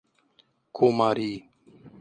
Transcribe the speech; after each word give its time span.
Cumari 0.75 1.31